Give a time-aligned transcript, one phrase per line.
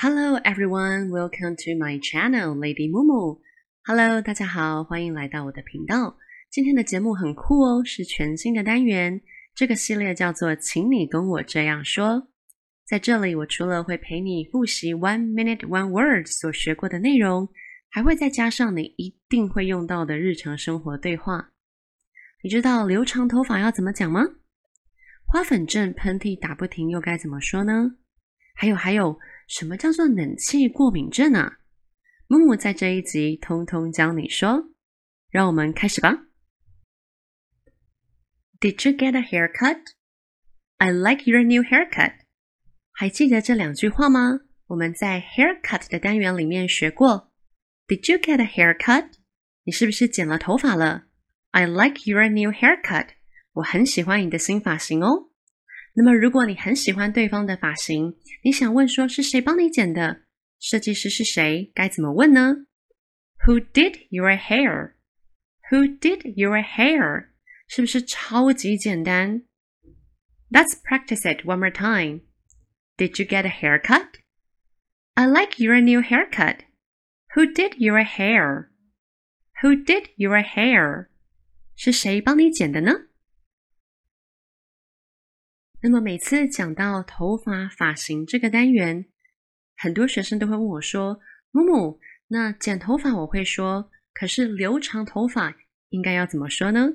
[0.00, 3.40] Hello everyone, welcome to my channel, Lady Mumu.
[3.84, 6.16] Hello，大家好，欢迎来到我的频道。
[6.52, 9.20] 今天的节目很酷哦，是全新的单元。
[9.56, 12.28] 这个系列叫做“请你跟我这样说”。
[12.86, 17.48] 在这里，我除了会陪你复习 One Minute One Word 所学过的内容，
[17.90, 21.50] 还会再加上你一定会用到的日常生活对话。
[22.44, 24.22] 你知道留长头发要怎么讲吗？
[25.26, 27.96] 花粉症、喷嚏打不停又该怎么说呢？
[28.54, 29.18] 还有还有，
[29.48, 31.58] 什么叫做冷气过敏症啊？
[32.26, 34.70] 木木在这一集通通教你说。
[35.30, 36.26] 让我们开始吧。
[38.60, 39.80] Did you get a haircut?
[40.76, 42.20] I like your new haircut.
[42.92, 44.40] 还记得这两句话吗？
[44.68, 47.32] 我们在 haircut 的单元里面学过。
[47.86, 49.12] Did you get a haircut?
[49.64, 51.06] 你是不是剪了头发了
[51.52, 53.08] ？I like your new haircut.
[53.52, 55.30] 我很喜欢你的新发型哦。
[55.97, 60.23] 那么，如果你很喜欢对方的发型，你想问说是谁帮你剪的？
[60.59, 61.71] 设计师是谁？
[61.75, 62.65] 该怎么问呢？
[63.45, 64.93] Who did your hair?
[65.69, 67.27] Who did your hair?
[67.67, 69.43] 是不是超级简单？
[70.49, 72.21] Let's practice it one more time.
[72.97, 74.19] Did you get a haircut?
[75.15, 76.59] I like your new haircut.
[77.35, 78.69] Who did your hair?
[79.61, 81.07] Who did your hair?
[81.75, 83.06] 是谁帮你剪的呢？
[85.80, 89.06] 那么每次讲到头发发型这个单元，
[89.76, 91.20] 很多学生都会问我说
[91.52, 95.54] ：“木木，那剪头发我会说，可是留长头发
[95.90, 96.88] 应该要怎么说呢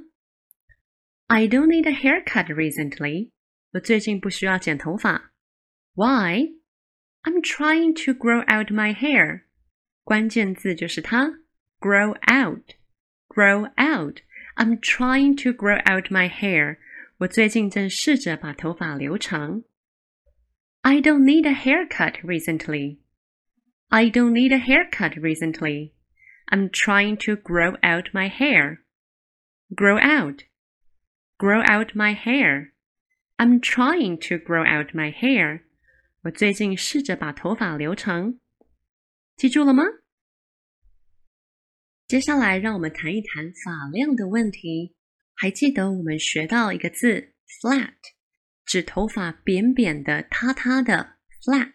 [1.28, 3.32] ？”I don't need a haircut recently。
[3.72, 5.32] 我最近不需要剪头发。
[5.96, 6.60] Why?
[7.24, 9.44] I'm trying to grow out my hair。
[10.04, 11.40] 关键字就是它
[11.80, 12.76] ，grow out。
[13.30, 14.18] grow out。
[14.56, 16.78] I'm trying to grow out my hair。
[17.19, 19.65] 我最近正试着把头发留长。
[20.83, 22.99] I don't need a haircut recently.
[23.89, 25.93] I don't need a haircut recently.
[26.47, 28.79] I'm trying to grow out my hair.
[29.75, 30.45] Grow out.
[31.37, 32.73] Grow out my hair.
[33.37, 35.63] I'm trying to grow out my hair.
[36.23, 38.39] 我最近试着把头发留长。
[39.37, 39.85] 记住了吗？
[42.07, 44.95] 接下来让我们谈一谈发量的问题。
[45.36, 47.94] 还记得我们学到一个字 flat，
[48.66, 51.74] 指头发扁扁的、塌塌的 flat。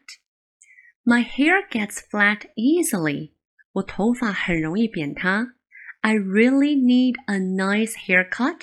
[1.05, 3.33] My hair gets flat easily。
[3.73, 5.55] 我头发很容易扁塌。
[6.01, 8.61] I really need a nice haircut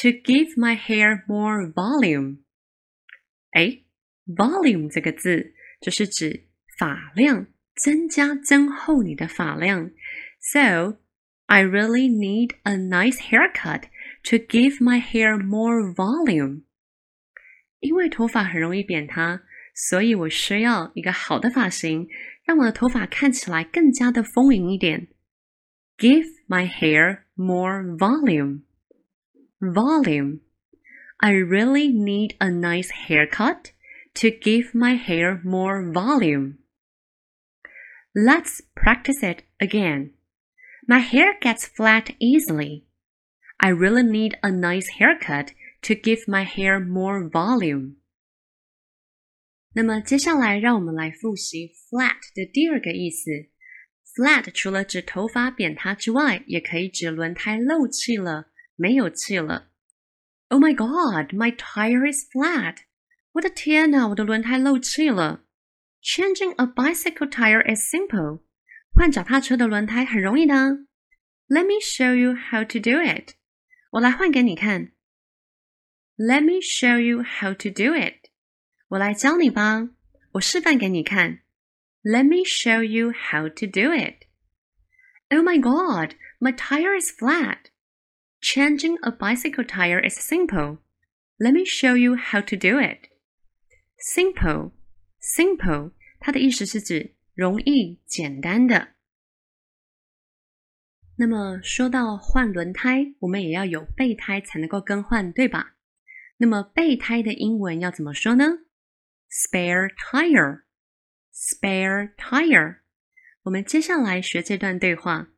[0.00, 2.42] to give my hair more volume。
[3.50, 3.82] 哎
[4.26, 6.48] ，volume 这个字就是指
[6.78, 9.90] 发量，增加、增厚你的发量。
[10.40, 10.98] So
[11.46, 13.84] I really need a nice haircut
[14.25, 16.63] to give my hair more volume。
[17.79, 19.41] 因为头发很容易扁塌，
[19.73, 22.07] 所以我需要一个好的发型，
[22.45, 25.07] 让我的头发看起来更加的丰盈一点。
[25.97, 28.61] Give my hair more volume.
[29.59, 30.41] Volume.
[31.17, 33.71] I really need a nice haircut
[34.15, 36.57] to give my hair more volume.
[38.13, 40.13] Let's practice it again.
[40.87, 42.84] My hair gets flat easily.
[43.57, 45.49] I really need a nice haircut
[45.83, 47.97] to give my hair more volume.
[49.73, 53.29] 那么接下来，让我们来复习 flat 的第二个意思。
[54.15, 59.71] flat 除了指头发扁塌之外，也可以指轮胎漏气了，没有气了。
[60.49, 62.79] Oh my god, my tire is flat！
[63.33, 65.45] 我的天呐，我的轮胎漏气了。
[66.03, 68.41] Changing a bicycle tire is simple。
[68.93, 70.53] 换脚踏车的轮胎很容易的。
[71.47, 73.35] Let me show you how to do it。
[73.91, 74.91] 我来换给你看。
[76.17, 78.29] Let me show you how to do it。
[78.89, 79.89] 我来教你吧，
[80.33, 81.41] 我示范给你看。
[82.03, 84.27] Let me show you how to do it.
[85.29, 87.69] Oh my god, my tire is flat.
[88.41, 90.79] Changing a bicycle tire is simple.
[91.37, 93.09] Let me show you how to do it.
[93.97, 94.71] Simple,
[95.21, 98.94] simple，它的意思是指容易、简单的。
[101.18, 105.74] 那么说到换轮胎，我们也要有备胎才能够更换，对吧？
[106.38, 108.44] 那么备胎的英文要怎么说呢
[109.30, 109.88] ？Spare
[111.32, 112.80] tire，spare tire。
[113.44, 115.28] 我们接下来学这段对话。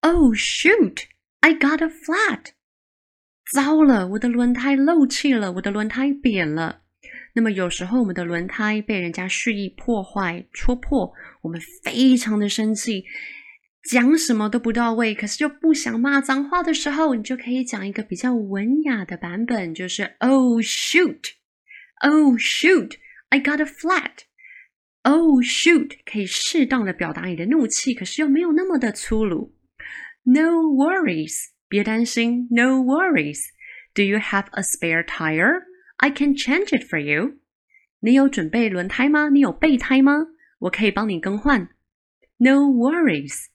[0.00, 1.04] Oh shoot!
[1.40, 2.46] I got a flat.
[3.52, 6.82] 糟了，我的轮胎漏气了，我的轮胎扁了。
[7.34, 11.12] 那么有时候我们的轮胎被人家蓄意破坏、戳破，
[11.42, 13.04] 我们非常的生气。
[13.89, 21.31] 讲什么都不到位，可是又不想骂脏话的时候，你就可以讲一个比较文雅的版本，就是 Oh shoot,
[22.01, 22.97] Oh shoot,
[23.29, 24.25] I got a flat.
[25.03, 29.55] Oh shoot，可以适当的表达你的怒气，可是又没有那么的粗鲁。
[30.23, 32.47] No worries，别担心。
[32.51, 35.63] No worries。Do you have a spare tire?
[35.97, 37.39] I can change it for you.
[37.99, 39.29] 你有准备轮胎吗？
[39.29, 40.27] 你有备胎吗？
[40.59, 41.69] 我可以帮你更换。
[42.37, 43.45] No worries.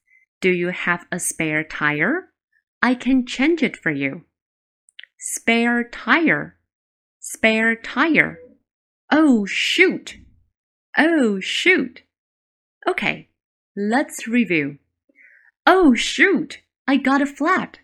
[0.40, 2.32] Do you have a spare tire?
[2.82, 4.24] I can change it for you.
[5.18, 6.56] Spare tire.
[7.20, 8.38] Spare tire.
[9.10, 10.18] Oh shoot.
[10.98, 12.02] Oh, shoot.
[12.88, 13.28] Okay,
[13.76, 14.78] let's review.
[15.66, 17.80] Oh, shoot, I got a flat.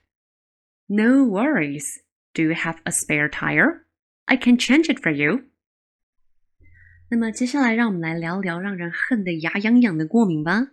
[0.89, 2.01] No worries.
[2.35, 3.85] Do you have a spare tire?
[4.27, 5.51] I can change it for you.
[7.11, 10.69] 那么接下来，让我们来聊聊让人恨得牙痒痒的过敏吧。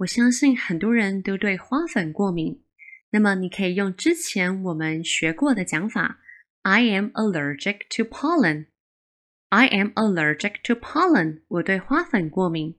[0.00, 2.62] 我相信很多人都对花粉过敏。
[3.10, 6.20] 那么你可以用之前我们学过的讲法
[6.62, 8.68] ：I am allergic to pollen。
[9.50, 11.42] I am allergic to pollen。
[11.48, 12.78] 我对花粉过敏，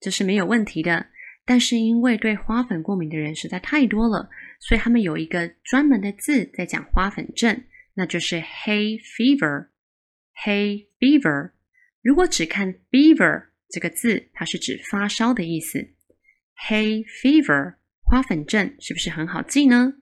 [0.00, 1.06] 这是没有问题的。
[1.44, 7.62] 但是因为对花粉过敏的人实在太多了，所以他们有一个专门的字在讲花粉症，
[7.94, 9.68] 那就是 hay fever。
[10.44, 11.52] hay fever。
[12.02, 15.90] 如果只看 fever 这个字，它是指发烧的意思。
[16.67, 19.93] hay fever，花粉症是不是很好记呢？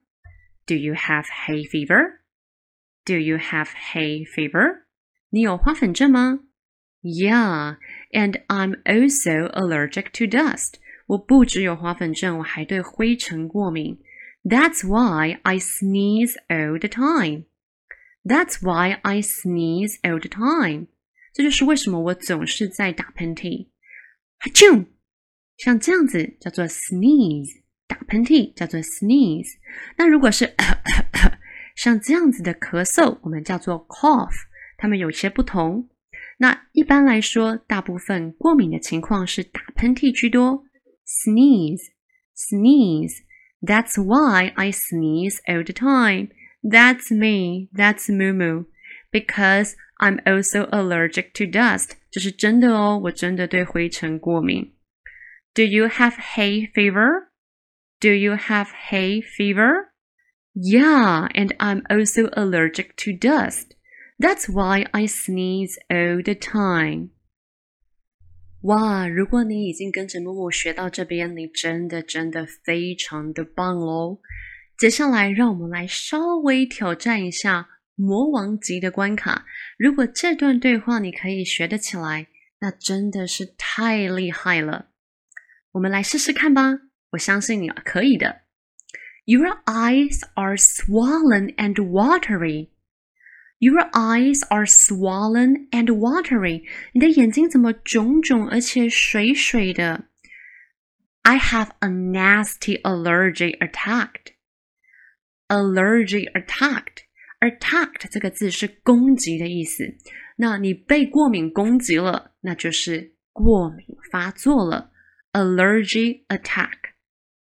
[0.66, 4.84] Do you have hay fever？Do you have hay fever？
[5.30, 6.40] 你有花粉症吗？
[7.02, 7.78] Yeah,
[8.12, 10.76] and I'm also allergic to dust.
[11.08, 14.00] 我不只有花粉症，我还对灰尘过敏。
[14.44, 17.46] That's why I sneeze all the time.
[18.24, 20.88] That's why I sneeze all the time.
[21.34, 23.68] 这就是为什么我总是在打喷嚏。
[24.40, 24.86] 哈啾，
[25.58, 29.54] 像这样子叫做 sneeze，打喷嚏叫做 sneeze。
[29.98, 30.54] 那如果是
[31.76, 34.34] 像这样子的咳嗽，我们叫做 cough。
[34.78, 35.90] 它们有些不同。
[36.40, 40.66] 那一般来说，大部分过敏的情况是打喷嚏居多，
[41.06, 41.92] sneeze
[42.36, 46.30] sneeze。That's why I sneeze all the time.
[46.62, 47.70] That's me.
[47.74, 48.66] That's Mumu.
[49.10, 51.92] Because I'm also allergic to dust.
[52.12, 54.74] 这是真的哦，我真的对灰尘过敏。
[55.54, 57.32] Do you have hay fever?
[58.00, 59.94] Do you have hay fever?
[60.56, 63.76] Yeah, and I'm also allergic to dust.
[64.20, 67.10] That's why I sneeze all the time.
[68.62, 69.08] 哇！
[69.08, 74.20] 如果你已经跟着木木学到这边，你真的真的非常的棒喽！
[74.78, 79.46] 接下来，让我们来稍微挑战一下魔王级的关卡。
[79.78, 82.28] 如果这段对话你可以学得起来，
[82.60, 84.92] 那真的是太厉害了。
[85.78, 86.80] 我们来试试看吧，
[87.12, 88.42] 我相信你可以的。
[89.26, 92.70] Your eyes are swollen and watery.
[93.60, 96.64] Your eyes are swollen and watery.
[96.94, 100.06] 你的眼睛怎么肿肿而且水水的？
[101.22, 104.34] I have a nasty allergy attacked.
[105.48, 107.06] Allergy attacked.
[107.40, 109.96] Attacked 这个字是攻击的意思。
[110.36, 114.92] 那你被过敏攻击了，那就是过敏发作了。
[115.38, 116.94] Allergy attack.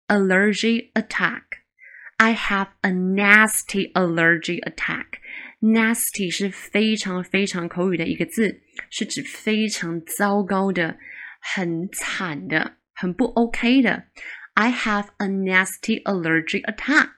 [0.09, 1.43] Allergy attack.
[2.19, 5.21] I have a nasty allergy attack.
[5.61, 8.61] Nasty 是非常非常口语的一个字，
[8.91, 10.99] 是指非常糟糕的、
[11.41, 14.09] 很惨的、很不 OK 的。
[14.55, 17.11] I have a nasty allergic attack.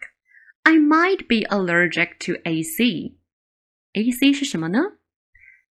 [0.62, 3.16] I might be allergic to AC.
[3.92, 4.78] AC 是什么呢？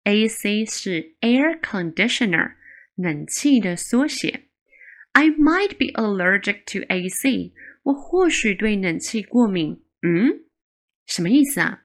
[0.04, 2.54] AC 是 air conditioner，
[2.96, 4.49] 冷气的缩写。
[5.13, 7.53] I might be allergic to AC.
[7.83, 9.83] 我或许对冷气过敏。
[10.03, 10.45] 嗯，
[11.07, 11.83] 什么意思啊？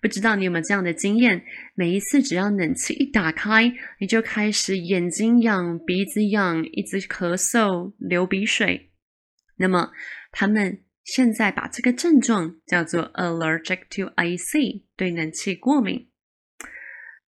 [0.00, 1.44] 不知道你有没有这样的经验？
[1.74, 8.92] 每一次只要冷气一打开，你就开始眼睛痒、鼻子痒，一直咳嗽、流鼻水。
[9.56, 9.90] 那么
[10.30, 16.08] 他们现在把这个症状叫做 allergic to AC，对冷气过敏。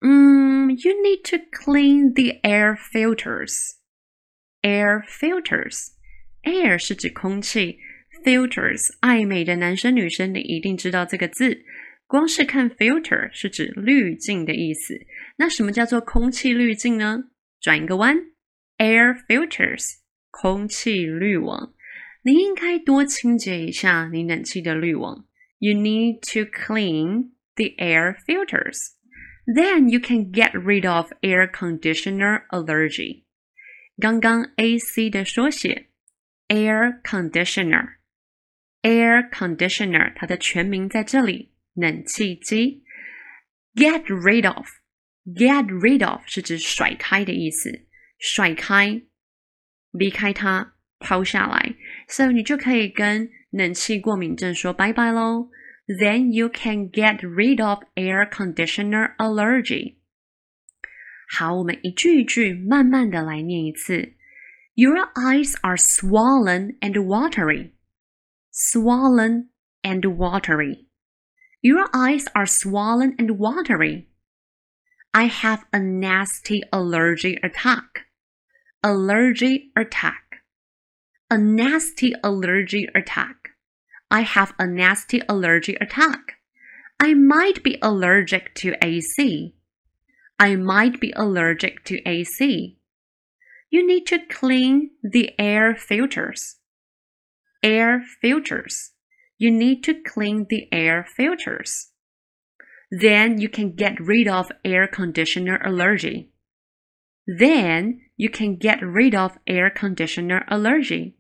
[0.00, 3.82] 嗯，you need to clean the air filters.
[4.62, 5.88] Air filters.
[6.45, 7.78] Air 是指空气
[8.25, 11.64] ，filters 爱美的男生女生你一定知道这个字。
[12.07, 15.00] 光是看 filter 是指滤镜的意思，
[15.38, 17.25] 那什么叫做空气滤镜呢？
[17.61, 18.16] 转一个弯
[18.78, 19.85] ，air filters
[20.31, 21.73] 空气滤网，
[22.23, 25.26] 你应该多清洁一下你冷气的滤网。
[25.59, 28.78] You need to clean the air filters.
[29.47, 33.22] Then you can get rid of air conditioner allergy.
[34.01, 35.88] 刚刚 AC 的缩写，
[36.48, 41.53] air conditioner，air conditioner 它的全名在这里。
[41.74, 42.84] 冷气机，
[43.75, 47.86] get rid of，get rid of 是指甩开的意思，
[48.17, 49.03] 甩开，
[49.91, 51.75] 离开它，抛下来。
[52.08, 55.51] So 你就可以跟冷气过敏症说拜拜喽。
[55.86, 59.98] Then you can get rid of air conditioner allergy.
[61.32, 64.13] 好，我们一句一句慢慢的来念一次。
[64.75, 67.74] Your eyes are swollen and watery.
[68.51, 69.50] Swollen
[69.82, 70.88] and watery.
[71.62, 74.08] Your eyes are swollen and watery.
[75.12, 78.06] I have a nasty allergy attack.
[78.82, 80.44] Allergy attack.
[81.29, 83.56] A nasty allergy attack.
[84.10, 86.38] I have a nasty allergy attack.
[87.00, 89.56] I might be allergic to AC.
[90.41, 92.77] I might be allergic to AC.
[93.70, 96.58] You need to clean the air filters.
[97.63, 98.91] Air filters.
[99.38, 101.91] You need to clean the air filters.
[102.89, 106.32] Then you can get rid of air conditioner allergy.
[107.27, 111.15] Then you can get rid of air conditioner allergy.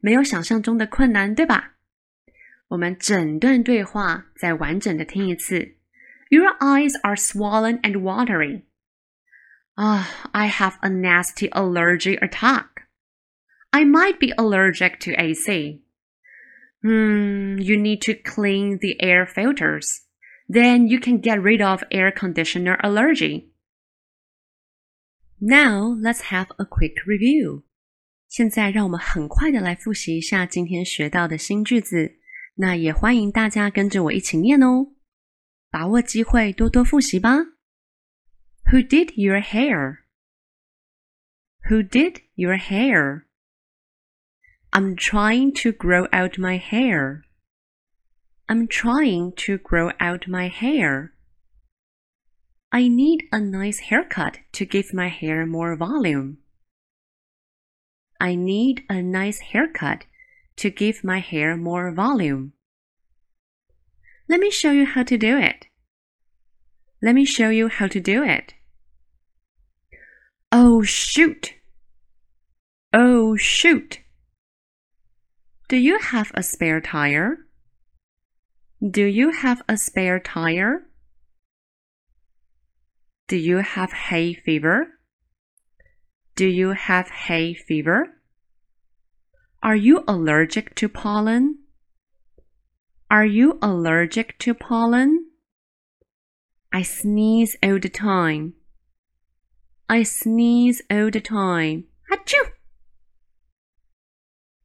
[0.00, 1.78] 没有想象中的困难，对吧？
[2.68, 5.78] 我们整段对话再完整的听一次。
[6.32, 8.64] Your eyes are swollen and watery.
[9.76, 12.88] Ah, I have a nasty allergy attack.
[13.72, 15.82] I might be allergic to AC.
[16.82, 20.02] Hmm, you need to clean the air filters.
[20.48, 23.50] Then you can get rid of air conditioner allergy.
[25.40, 27.62] Now let's have a quick review.
[28.28, 32.16] 现在让我们很快的来复习一下今天学到的新句子。
[32.56, 34.88] 那也欢迎大家跟着我一起念哦，
[35.72, 37.38] 把握机会多多复习吧。
[38.70, 39.98] Who did your hair?
[41.68, 43.24] Who did your hair?
[44.70, 47.22] I'm trying to grow out my hair.
[48.46, 51.12] I'm trying to grow out my hair.
[52.70, 56.38] I need a nice haircut to give my hair more volume.
[58.20, 60.04] I need a nice haircut
[60.56, 62.52] to give my hair more volume.
[64.29, 65.67] Let me show you how to do it.
[67.01, 68.53] Let me show you how to do it.
[70.51, 71.53] Oh, shoot.
[72.93, 73.99] Oh, shoot.
[75.67, 77.39] Do you have a spare tire?
[78.81, 80.85] Do you have a spare tire?
[83.27, 84.99] Do you have hay fever?
[86.35, 88.21] Do you have hay fever?
[89.63, 91.62] Are you allergic to pollen?
[93.12, 95.26] Are you allergic to pollen?
[96.70, 98.54] I sneeze all the time.
[99.86, 101.84] I sneeze all the time.
[102.12, 102.50] Achoo!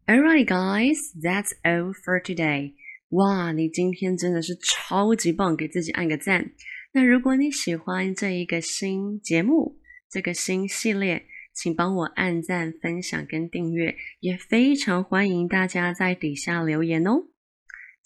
[0.10, 2.76] Alright, guys, that's all for today.
[3.10, 6.52] 哇，你今天真的是超级棒，给自己按个赞。
[6.92, 9.80] 那如果你喜欢这一个新节目，
[10.10, 17.28] 这个新系列，请帮我按赞、分享跟订阅，也非常欢迎大家在底下留言哦。